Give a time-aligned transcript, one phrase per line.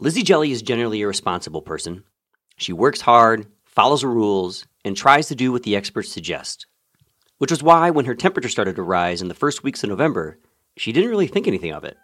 [0.00, 2.04] Lizzie Jelly is generally a responsible person.
[2.56, 6.66] She works hard, follows the rules, and tries to do what the experts suggest.
[7.38, 10.38] Which was why, when her temperature started to rise in the first weeks of November,
[10.76, 11.96] she didn't really think anything of it.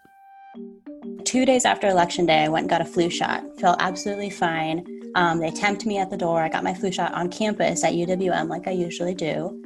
[1.25, 3.45] Two days after election day, I went and got a flu shot.
[3.61, 4.85] Felt absolutely fine.
[5.15, 6.43] Um, they temped me at the door.
[6.43, 9.64] I got my flu shot on campus at UWM, like I usually do.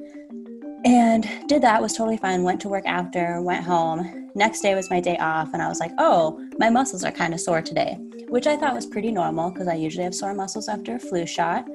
[0.84, 2.42] And did that, was totally fine.
[2.42, 4.30] Went to work after, went home.
[4.34, 7.34] Next day was my day off, and I was like, oh, my muscles are kind
[7.34, 7.96] of sore today,
[8.28, 11.26] which I thought was pretty normal because I usually have sore muscles after a flu
[11.26, 11.66] shot.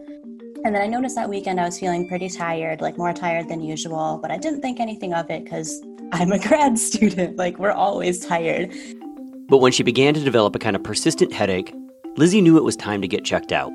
[0.66, 3.62] And then I noticed that weekend I was feeling pretty tired, like more tired than
[3.62, 5.84] usual, but I didn't think anything of it because
[6.14, 7.36] I'm a grad student.
[7.36, 8.73] Like, we're always tired.
[9.50, 11.76] But when she began to develop a kind of persistent headache,
[12.16, 13.73] Lizzie knew it was time to get checked out.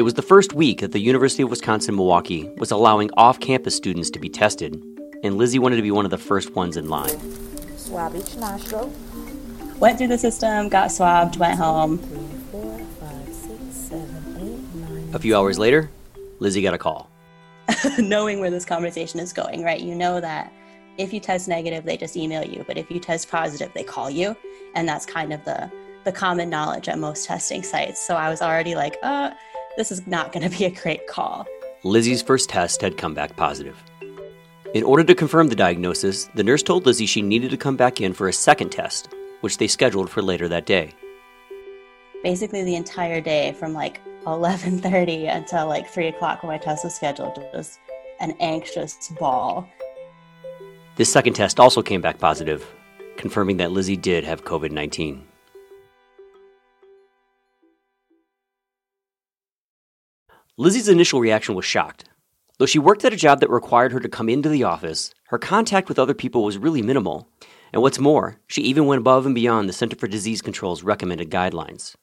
[0.00, 3.76] It was the first week that the University of Wisconsin Milwaukee was allowing off campus
[3.76, 4.82] students to be tested,
[5.22, 7.20] and Lizzie wanted to be one of the first ones in line.
[7.76, 8.90] Swab each nostril.
[9.78, 12.00] Went through the system, got swabbed, went home.
[15.12, 15.90] A few hours later,
[16.38, 17.10] Lizzie got a call.
[17.98, 19.82] Knowing where this conversation is going, right?
[19.82, 20.50] You know that
[20.96, 24.08] if you test negative, they just email you, but if you test positive, they call
[24.08, 24.34] you.
[24.74, 25.70] And that's kind of the
[26.04, 28.00] the common knowledge at most testing sites.
[28.00, 29.32] So I was already like, uh,
[29.76, 31.46] this is not going to be a great call.
[31.84, 33.76] Lizzie's first test had come back positive.
[34.74, 38.00] In order to confirm the diagnosis, the nurse told Lizzie she needed to come back
[38.00, 39.08] in for a second test,
[39.40, 40.94] which they scheduled for later that day.
[42.22, 46.94] Basically, the entire day from like 11:30 until like three o'clock when my test was
[46.94, 47.78] scheduled was
[48.20, 49.68] an anxious ball.
[50.96, 52.66] This second test also came back positive,
[53.16, 55.29] confirming that Lizzie did have COVID 19.
[60.60, 62.04] Lizzie's initial reaction was shocked.
[62.58, 65.38] Though she worked at a job that required her to come into the office, her
[65.38, 67.30] contact with other people was really minimal.
[67.72, 71.30] And what's more, she even went above and beyond the Center for Disease Control's recommended
[71.30, 71.94] guidelines.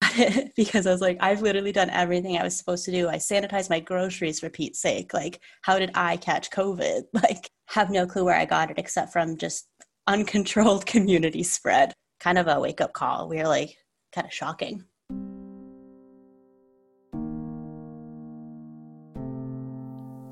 [0.56, 3.08] because I was like, I've literally done everything I was supposed to do.
[3.08, 5.12] I sanitized my groceries for Pete's sake.
[5.12, 7.02] Like, how did I catch COVID?
[7.12, 9.66] Like, have no clue where I got it except from just
[10.06, 11.94] uncontrolled community spread.
[12.20, 13.28] Kind of a wake up call.
[13.28, 13.76] We were like,
[14.14, 14.84] kind of shocking.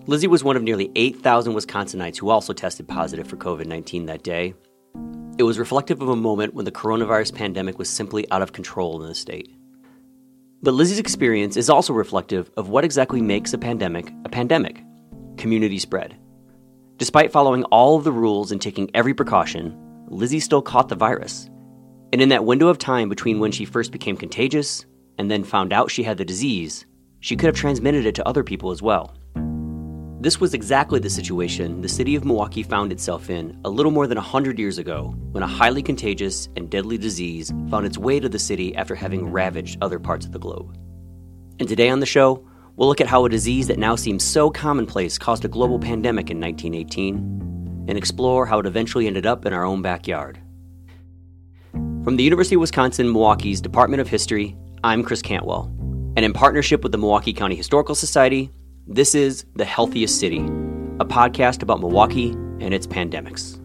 [0.08, 4.22] Lizzie was one of nearly 8,000 Wisconsinites who also tested positive for COVID 19 that
[4.22, 4.54] day.
[5.36, 9.02] It was reflective of a moment when the coronavirus pandemic was simply out of control
[9.02, 9.52] in the state.
[10.62, 14.80] But Lizzie's experience is also reflective of what exactly makes a pandemic a pandemic
[15.38, 16.16] community spread.
[16.98, 21.50] Despite following all of the rules and taking every precaution, Lizzie still caught the virus.
[22.12, 24.86] And in that window of time between when she first became contagious
[25.18, 26.86] and then found out she had the disease,
[27.18, 29.12] she could have transmitted it to other people as well.
[30.26, 34.08] This was exactly the situation the city of Milwaukee found itself in a little more
[34.08, 38.28] than 100 years ago when a highly contagious and deadly disease found its way to
[38.28, 40.76] the city after having ravaged other parts of the globe.
[41.60, 42.44] And today on the show,
[42.74, 46.28] we'll look at how a disease that now seems so commonplace caused a global pandemic
[46.28, 50.40] in 1918 and explore how it eventually ended up in our own backyard.
[52.02, 55.72] From the University of Wisconsin Milwaukee's Department of History, I'm Chris Cantwell,
[56.16, 58.50] and in partnership with the Milwaukee County Historical Society,
[58.86, 62.30] this is The Healthiest City, a podcast about Milwaukee
[62.60, 63.60] and its pandemics.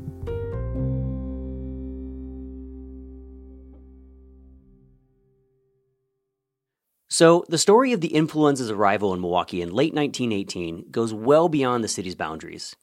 [7.07, 11.83] So, the story of the influenza's arrival in Milwaukee in late 1918 goes well beyond
[11.83, 12.75] the city's boundaries.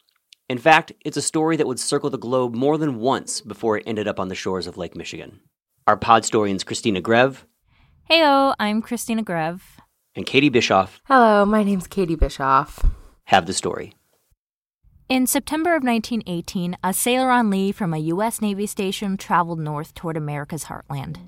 [0.48, 3.84] In fact, it's a story that would circle the globe more than once before it
[3.86, 5.40] ended up on the shores of Lake Michigan.
[5.88, 7.44] Our podstorians Christina Grev.
[8.08, 9.60] Heyo, I'm Christina Grev
[10.18, 11.00] and Katie Bischof.
[11.04, 12.84] Hello, my name's Katie Bischof.
[13.26, 13.94] Have the story.
[15.08, 18.42] In September of 1918, a sailor on leave from a U.S.
[18.42, 21.18] Navy station traveled north toward America's heartland.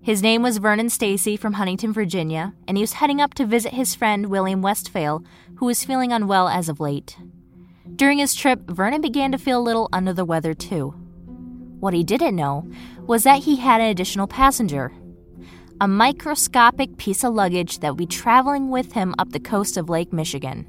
[0.00, 3.74] His name was Vernon Stacy from Huntington, Virginia, and he was heading up to visit
[3.74, 5.24] his friend William Westphal,
[5.56, 7.18] who was feeling unwell as of late.
[7.96, 10.94] During his trip, Vernon began to feel a little under the weather, too.
[11.80, 12.70] What he didn't know
[13.06, 14.92] was that he had an additional passenger,
[15.82, 19.88] a microscopic piece of luggage that would be traveling with him up the coast of
[19.88, 20.66] Lake Michigan.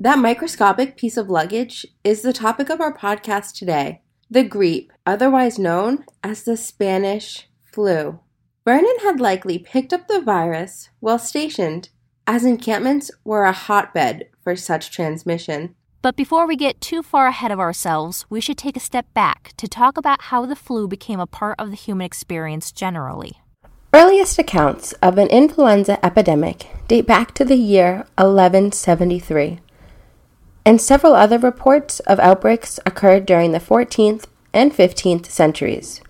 [0.00, 4.00] That microscopic piece of luggage is the topic of our podcast today
[4.30, 8.20] the grippe, otherwise known as the Spanish flu.
[8.64, 11.88] Vernon had likely picked up the virus while stationed,
[12.26, 15.74] as encampments were a hotbed for such transmission.
[16.00, 19.52] But before we get too far ahead of ourselves, we should take a step back
[19.56, 23.40] to talk about how the flu became a part of the human experience generally.
[23.92, 29.58] Earliest accounts of an influenza epidemic date back to the year 1173,
[30.64, 36.00] and several other reports of outbreaks occurred during the 14th and 15th centuries.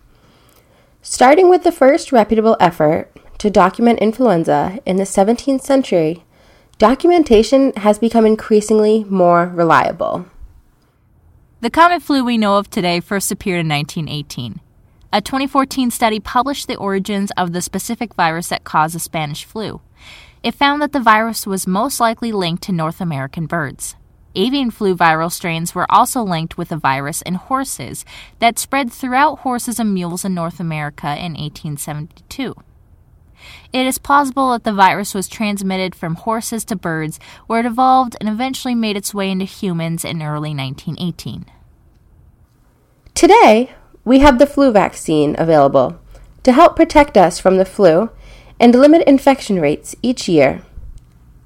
[1.00, 6.24] Starting with the first reputable effort to document influenza in the 17th century,
[6.78, 10.26] documentation has become increasingly more reliable.
[11.60, 14.60] The common flu we know of today first appeared in 1918.
[15.12, 19.80] A 2014 study published the origins of the specific virus that caused the Spanish flu.
[20.42, 23.96] It found that the virus was most likely linked to North American birds.
[24.36, 28.04] Avian flu viral strains were also linked with a virus in horses
[28.38, 32.54] that spread throughout horses and mules in North America in 1872.
[33.72, 38.16] It is plausible that the virus was transmitted from horses to birds, where it evolved
[38.20, 41.46] and eventually made its way into humans in early 1918.
[43.14, 43.72] Today,
[44.04, 45.98] we have the flu vaccine available
[46.42, 48.10] to help protect us from the flu
[48.60, 50.62] and limit infection rates each year.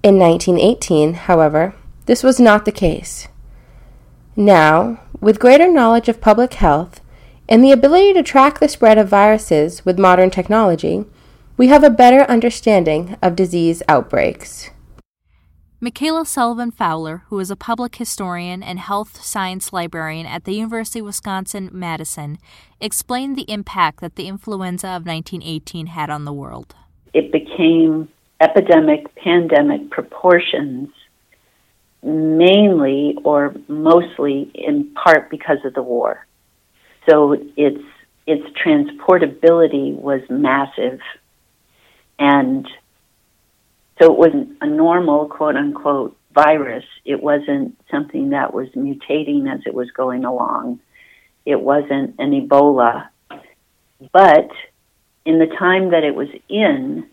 [0.02, 1.74] In 1918, however,
[2.06, 3.28] this was not the case.
[4.36, 7.00] Now, with greater knowledge of public health
[7.48, 11.04] and the ability to track the spread of viruses with modern technology,
[11.56, 14.70] we have a better understanding of disease outbreaks.
[15.80, 21.00] Michaela Sullivan Fowler, who is a public historian and health science librarian at the University
[21.00, 22.38] of Wisconsin Madison,
[22.80, 26.76] explained the impact that the influenza of 1918 had on the world.
[27.12, 28.08] It became
[28.40, 30.88] epidemic, pandemic proportions,
[32.02, 36.26] mainly or mostly in part because of the war.
[37.08, 37.82] So its
[38.24, 41.00] its transportability was massive
[42.22, 42.68] and
[44.00, 46.84] so it wasn't a normal, quote unquote, virus.
[47.04, 50.78] It wasn't something that was mutating as it was going along.
[51.44, 53.08] It wasn't an Ebola.
[54.12, 54.50] But
[55.24, 57.08] in the time that it was in,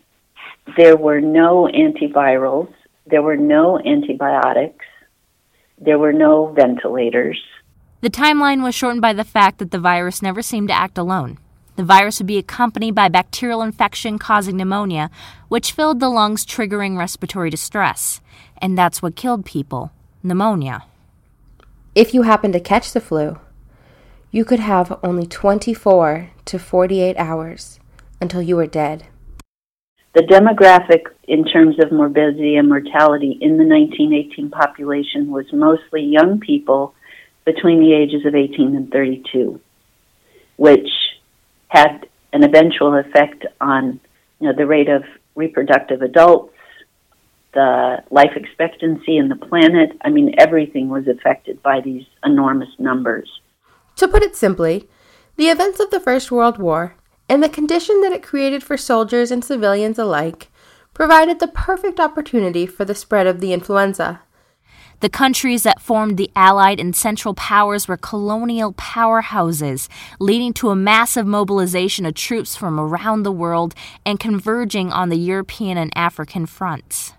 [0.76, 2.72] there were no antivirals,
[3.06, 4.86] there were no antibiotics,
[5.76, 7.40] there were no ventilators.
[8.00, 11.38] The timeline was shortened by the fact that the virus never seemed to act alone.
[11.76, 15.10] The virus would be accompanied by bacterial infection causing pneumonia,
[15.48, 18.20] which filled the lungs, triggering respiratory distress.
[18.58, 20.84] And that's what killed people pneumonia.
[21.94, 23.38] If you happen to catch the flu,
[24.30, 27.80] you could have only 24 to 48 hours
[28.20, 29.06] until you were dead.
[30.14, 36.40] The demographic in terms of morbidity and mortality in the 1918 population was mostly young
[36.40, 36.94] people
[37.44, 39.60] between the ages of 18 and 32,
[40.56, 40.88] which
[41.70, 44.00] had an eventual effect on
[44.40, 45.04] you know, the rate of
[45.36, 46.52] reproductive adults,
[47.54, 49.96] the life expectancy in the planet.
[50.04, 53.40] I mean, everything was affected by these enormous numbers.
[53.96, 54.88] To put it simply,
[55.36, 56.96] the events of the First World War
[57.28, 60.48] and the condition that it created for soldiers and civilians alike
[60.92, 64.20] provided the perfect opportunity for the spread of the influenza.
[65.00, 69.88] The countries that formed the Allied and Central Powers were colonial powerhouses,
[70.18, 73.74] leading to a massive mobilization of troops from around the world
[74.04, 77.14] and converging on the European and African fronts.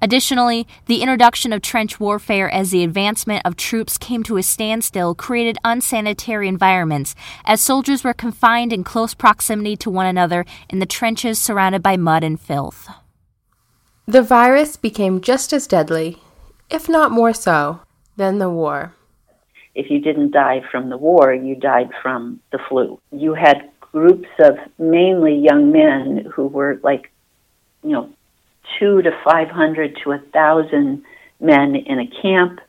[0.00, 5.14] Additionally, the introduction of trench warfare as the advancement of troops came to a standstill
[5.14, 7.14] created unsanitary environments,
[7.44, 11.98] as soldiers were confined in close proximity to one another in the trenches surrounded by
[11.98, 12.88] mud and filth.
[14.06, 16.18] The virus became just as deadly
[16.70, 17.80] if not more so,
[18.16, 18.94] than the war.
[19.74, 23.00] If you didn't die from the war, you died from the flu.
[23.12, 27.10] You had groups of mainly young men who were like,
[27.82, 28.10] you know,
[28.78, 31.02] two to 500 to a thousand
[31.40, 32.60] men in a camp,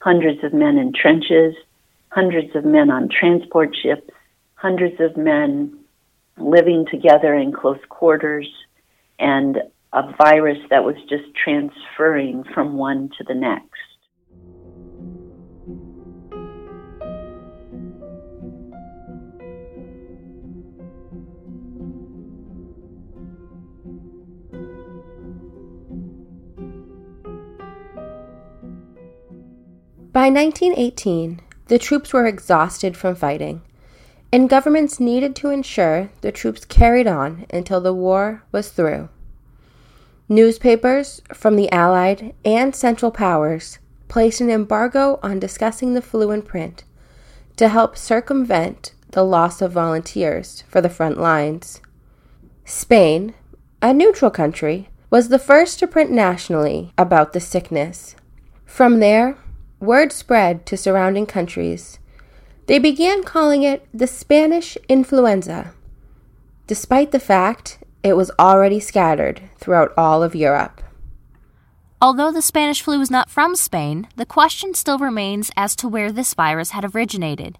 [0.00, 1.54] hundreds of men in trenches,
[2.08, 4.08] hundreds of men on transport ships,
[4.54, 5.78] hundreds of men
[6.38, 8.48] living together in close quarters,
[9.18, 9.58] and
[9.94, 13.70] a virus that was just transferring from one to the next.
[30.12, 33.62] By 1918, the troops were exhausted from fighting,
[34.32, 39.08] and governments needed to ensure the troops carried on until the war was through.
[40.28, 43.78] Newspapers from the Allied and Central Powers
[44.08, 46.84] placed an embargo on discussing the flu in print
[47.56, 51.82] to help circumvent the loss of volunteers for the front lines.
[52.64, 53.34] Spain,
[53.82, 58.16] a neutral country, was the first to print nationally about the sickness.
[58.64, 59.36] From there,
[59.78, 61.98] word spread to surrounding countries.
[62.66, 65.74] They began calling it the Spanish influenza,
[66.66, 70.82] despite the fact it was already scattered throughout all of Europe.
[72.02, 76.12] Although the Spanish flu was not from Spain, the question still remains as to where
[76.12, 77.58] this virus had originated.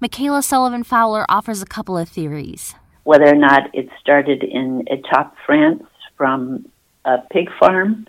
[0.00, 2.74] Michaela Sullivan Fowler offers a couple of theories.
[3.04, 5.84] Whether or not it started in Étaples, France,
[6.16, 6.64] from
[7.04, 8.06] a pig farm.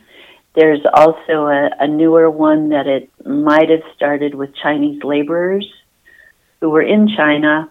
[0.55, 5.67] There's also a, a newer one that it might have started with Chinese laborers
[6.61, 7.69] who were in China,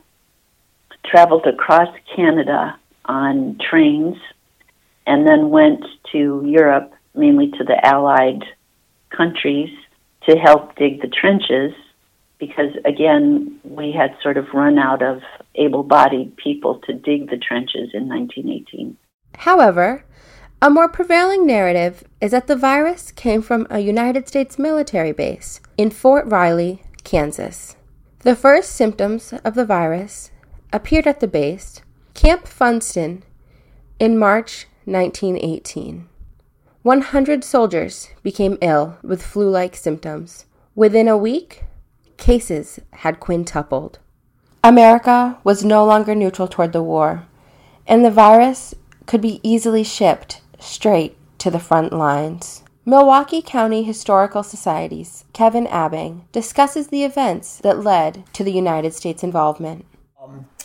[1.06, 4.16] traveled across Canada on trains,
[5.06, 8.44] and then went to Europe, mainly to the Allied
[9.10, 9.70] countries,
[10.28, 11.72] to help dig the trenches
[12.38, 15.22] because, again, we had sort of run out of
[15.54, 18.96] able bodied people to dig the trenches in 1918.
[19.38, 20.04] However,
[20.60, 25.60] a more prevailing narrative is that the virus came from a United States military base
[25.76, 27.76] in Fort Riley, Kansas.
[28.20, 30.30] The first symptoms of the virus
[30.72, 31.82] appeared at the base,
[32.14, 33.24] Camp Funston,
[33.98, 36.08] in March 1918.
[36.82, 40.46] 100 soldiers became ill with flu like symptoms.
[40.74, 41.64] Within a week,
[42.16, 43.98] cases had quintupled.
[44.62, 47.26] America was no longer neutral toward the war,
[47.86, 48.74] and the virus
[49.06, 52.62] could be easily shipped straight to the front lines.
[52.84, 59.22] Milwaukee County Historical Society's Kevin Abing discusses the events that led to the United States
[59.22, 59.84] involvement.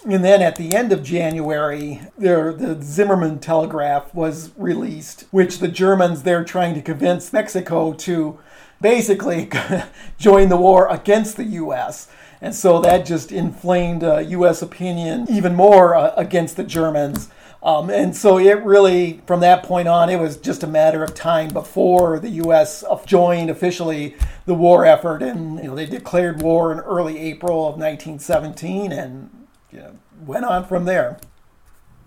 [0.08, 5.68] And then at the end of January, there, the Zimmerman Telegraph was released, which the
[5.68, 8.40] Germans they're trying to convince Mexico to
[8.80, 9.50] basically
[10.18, 12.08] join the war against the U.S.
[12.40, 14.62] And so that just inflamed uh, U.S.
[14.62, 17.28] opinion even more uh, against the Germans.
[17.62, 21.16] Um, and so it really, from that point on, it was just a matter of
[21.16, 22.86] time before the U.S.
[23.06, 27.78] joined officially the war effort, and you know, they declared war in early April of
[27.78, 29.30] 1917, and
[29.78, 31.20] you know, went on from there.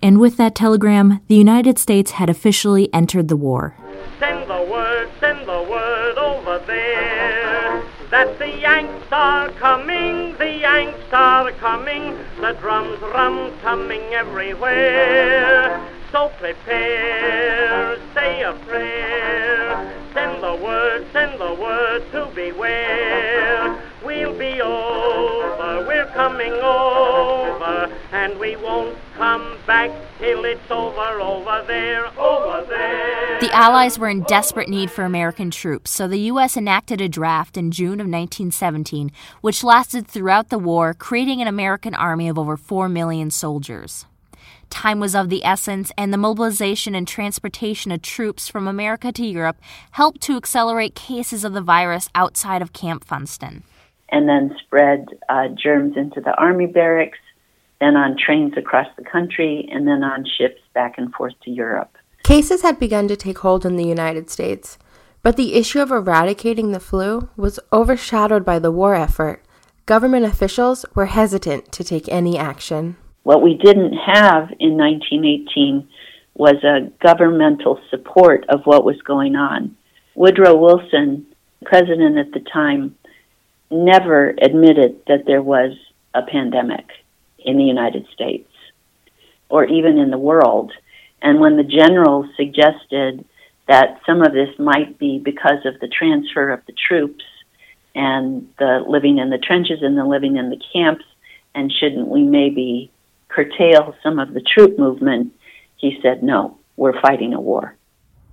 [0.03, 3.77] And with that telegram, the United States had officially entered the war.
[4.19, 11.13] Send the word, send the word over there that the Yanks are coming, the Yanks
[11.13, 15.81] are coming, the drums rum coming everywhere.
[16.11, 23.81] So prepare, say a prayer, send the word, send the word to beware.
[24.05, 25.60] We'll be over, we're
[26.21, 33.41] coming over, and we won't come back till it's over, over there, over there.
[33.41, 36.59] The Allies were in desperate need for American troops, so the U.S.
[36.59, 39.11] enacted a draft in June of 1917,
[39.41, 44.05] which lasted throughout the war, creating an American army of over 4 million soldiers.
[44.69, 49.25] Time was of the essence, and the mobilization and transportation of troops from America to
[49.25, 49.57] Europe
[49.93, 53.63] helped to accelerate cases of the virus outside of Camp Funston
[54.11, 57.19] and then spread uh, germs into the army barracks,
[57.81, 61.97] then on trains across the country, and then on ships back and forth to Europe.
[62.23, 64.79] Cases had begun to take hold in the United States,
[65.23, 69.43] but the issue of eradicating the flu was overshadowed by the war effort.
[69.87, 72.97] Government officials were hesitant to take any action.
[73.23, 75.89] What we didn't have in 1918
[76.35, 79.77] was a governmental support of what was going on.
[80.15, 81.27] Woodrow Wilson,
[81.65, 82.97] president at the time,
[83.71, 85.73] never admitted that there was
[86.15, 86.87] a pandemic
[87.39, 88.49] in the United States
[89.49, 90.73] or even in the world.
[91.23, 93.25] And when the general suggested
[93.69, 97.25] that some of this might be because of the transfer of the troops
[97.95, 101.05] and the living in the trenches and the living in the camps,
[101.55, 102.91] and shouldn't we maybe
[103.29, 105.33] curtail some of the troop movement,
[105.77, 107.77] he said, no, we're fighting a war.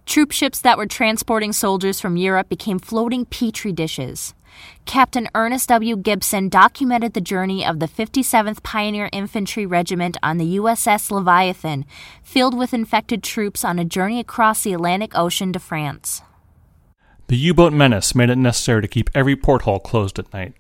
[0.06, 4.34] Troop ships that were transporting soldiers from Europe became floating petri dishes.
[4.86, 5.96] Captain Ernest W.
[5.98, 11.86] Gibson documented the journey of the 57th Pioneer Infantry Regiment on the USS Leviathan,
[12.24, 16.22] filled with infected troops on a journey across the Atlantic Ocean to France.
[17.28, 20.54] The U boat menace made it necessary to keep every porthole closed at night,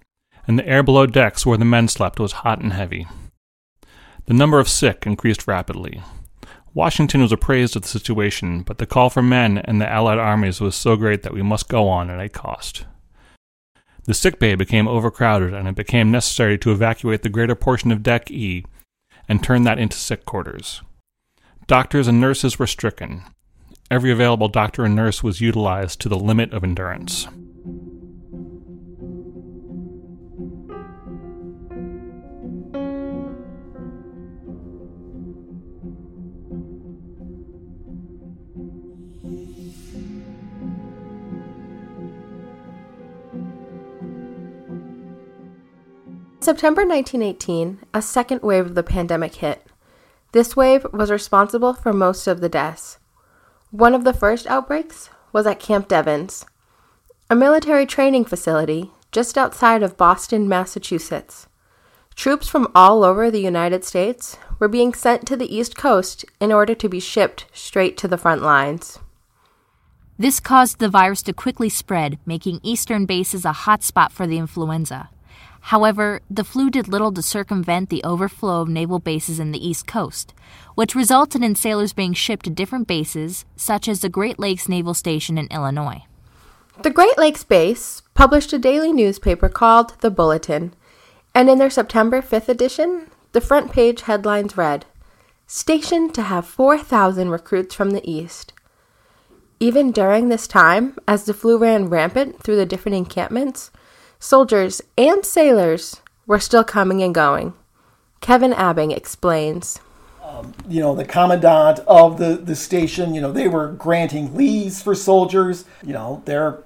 [0.45, 3.07] and the air below decks where the men slept was hot and heavy.
[4.25, 6.01] The number of sick increased rapidly.
[6.73, 10.61] Washington was appraised of the situation, but the call for men and the Allied armies
[10.61, 12.85] was so great that we must go on at a cost.
[14.07, 18.03] The sick bay became overcrowded, and it became necessary to evacuate the greater portion of
[18.03, 18.65] Deck E
[19.27, 20.81] and turn that into sick quarters.
[21.67, 23.23] Doctors and nurses were stricken.
[23.91, 27.27] Every available doctor and nurse was utilized to the limit of endurance.
[46.47, 49.67] September 1918, a second wave of the pandemic hit.
[50.31, 52.99] This wave was responsible for most of the deaths.
[53.71, 56.45] One of the first outbreaks was at Camp Devens,
[57.29, 61.47] a military training facility just outside of Boston, Massachusetts.
[62.15, 66.53] Troops from all over the United States were being sent to the East Coast in
[66.53, 68.99] order to be shipped straight to the front lines.
[70.17, 75.09] This caused the virus to quickly spread, making eastern bases a hotspot for the influenza.
[75.67, 79.85] However, the flu did little to circumvent the overflow of naval bases in the East
[79.85, 80.33] Coast,
[80.75, 84.93] which resulted in sailors being shipped to different bases, such as the Great Lakes Naval
[84.93, 86.03] Station in Illinois.
[86.83, 90.73] The Great Lakes base published a daily newspaper called The Bulletin,
[91.35, 94.85] and in their September 5th edition, the front page headlines read
[95.47, 98.53] Stationed to have 4,000 recruits from the East.
[99.59, 103.69] Even during this time, as the flu ran rampant through the different encampments,
[104.19, 107.53] soldiers and sailors were still coming and going.
[108.21, 109.79] Kevin Abing explains.
[110.23, 114.81] Um, you know, the commandant of the, the station, you know, they were granting leaves
[114.81, 115.65] for soldiers.
[115.83, 116.63] You know, they're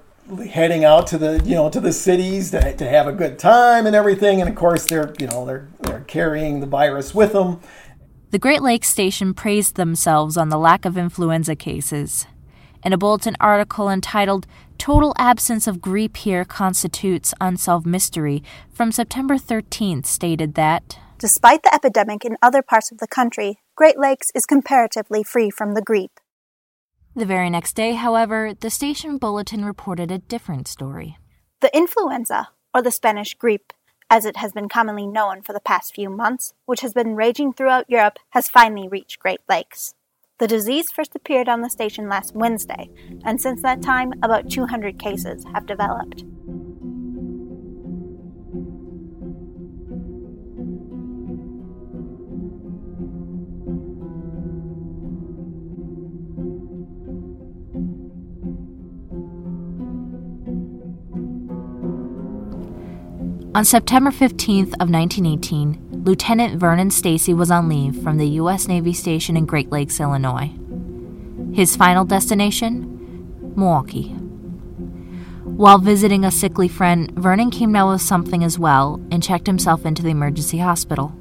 [0.48, 3.86] heading out to the you know to the cities to, to have a good time
[3.86, 7.60] and everything and of course they're you know they're they're carrying the virus with them
[8.30, 12.26] the great lakes station praised themselves on the lack of influenza cases
[12.82, 14.46] in a bulletin article entitled
[14.78, 21.74] total absence of grippe here constitutes unsolved mystery from september 13th stated that despite the
[21.74, 26.18] epidemic in other parts of the country great lakes is comparatively free from the grippe
[27.14, 31.18] the very next day, however, the station bulletin reported a different story.
[31.60, 33.72] The influenza, or the Spanish grippe,
[34.08, 37.52] as it has been commonly known for the past few months, which has been raging
[37.52, 39.94] throughout Europe, has finally reached Great Lakes.
[40.38, 42.90] The disease first appeared on the station last Wednesday,
[43.24, 46.24] and since that time, about 200 cases have developed.
[63.54, 68.66] On September 15th of 1918, Lieutenant Vernon Stacy was on leave from the U.S.
[68.66, 70.50] Navy station in Great Lakes, Illinois.
[71.54, 73.54] His final destination?
[73.54, 74.08] Milwaukee.
[75.44, 79.86] While visiting a sickly friend, Vernon came down with something as well and checked himself
[79.86, 81.14] into the emergency hospital.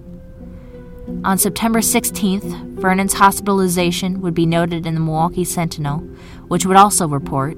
[1.24, 6.00] On September 16th, Vernon's hospitalization would be noted in the Milwaukee Sentinel,
[6.48, 7.56] which would also report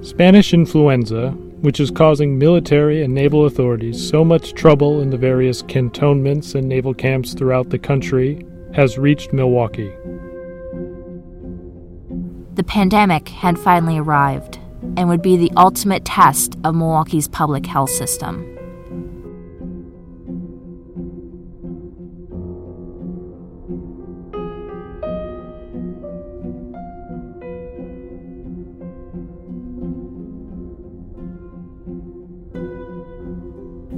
[0.00, 5.62] Spanish influenza which is causing military and naval authorities so much trouble in the various
[5.62, 9.90] cantonments and naval camps throughout the country, has reached Milwaukee.
[12.52, 14.58] The pandemic had finally arrived
[14.98, 18.53] and would be the ultimate test of Milwaukee's public health system.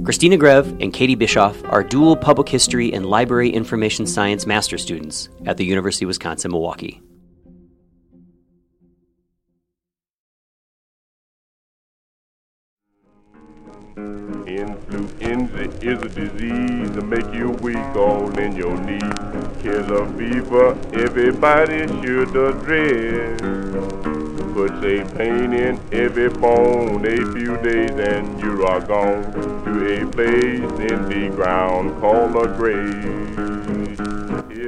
[0.07, 5.27] Christina Grev and Katie Bischof are dual public history and library information science master students
[5.45, 7.01] at the University of Wisconsin Milwaukee.
[14.47, 19.01] Influenza is a disease that make you weak all in your knees.
[19.61, 23.87] Killer fever, everybody should dread
[24.57, 27.05] puts a pain in every bone.
[27.05, 32.47] A few days and you are gone to a place in the ground called a
[32.55, 33.37] grave.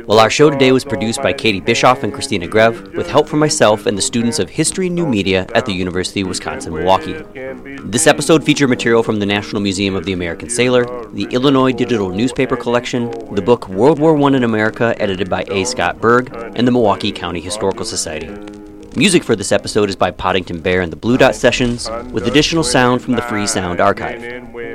[0.08, 3.40] Well, our show today was produced by Katie Bischof and Christina Grev, with help from
[3.40, 7.14] myself and the students of History and New Media at the University of Wisconsin Milwaukee.
[7.84, 12.10] This episode featured material from the National Museum of the American Sailor, the Illinois Digital
[12.10, 15.64] Newspaper Collection, the book World War I in America, edited by A.
[15.64, 18.59] Scott Berg, and the Milwaukee County Historical Society.
[18.96, 22.64] Music for this episode is by Poddington Bear and the Blue Dot Sessions, with additional
[22.64, 24.24] sound from the Free Sound Archive.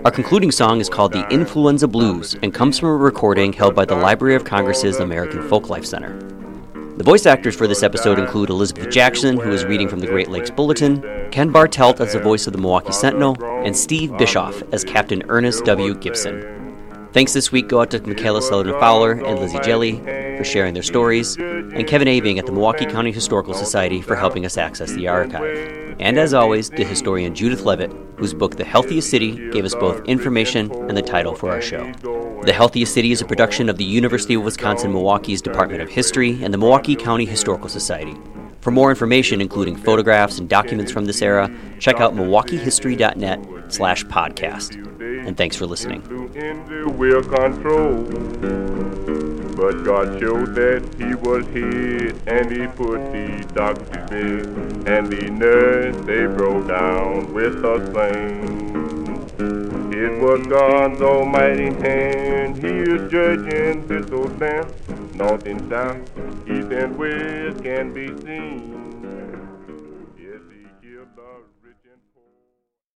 [0.05, 3.85] Our concluding song is called The Influenza Blues and comes from a recording held by
[3.85, 6.16] the Library of Congress's American Folklife Center.
[6.96, 10.31] The voice actors for this episode include Elizabeth Jackson, who is reading from the Great
[10.31, 14.85] Lakes Bulletin, Ken Bartelt as the voice of the Milwaukee Sentinel, and Steve Bischof as
[14.85, 15.94] Captain Ernest W.
[15.96, 16.54] Gibson.
[17.14, 19.98] Thanks this week go out to Michaela Sullivan Fowler and Lizzie Jelly
[20.37, 24.44] for sharing their stories, and Kevin Abing at the Milwaukee County Historical Society for helping
[24.44, 25.96] us access the archive.
[26.00, 30.05] And as always, to historian Judith Leavitt, whose book The Healthiest City gave us both
[30.07, 31.88] information and the title for our show.
[32.42, 36.42] The Healthiest City is a production of the University of Wisconsin Milwaukee's Department of History
[36.42, 38.16] and the Milwaukee County Historical Society.
[38.64, 44.74] For more information, including photographs and documents from this era, check out milwaukeehistory.net slash podcast.
[45.27, 46.00] And thanks for listening.
[49.55, 51.44] But God showed that he was
[52.27, 58.74] and he put the bed, and the nurse they broke down with a.
[60.05, 62.59] It was God's almighty hand.
[62.59, 64.71] He is judging this old land.
[65.14, 65.97] North and south,
[66.47, 68.93] east and west can be seen.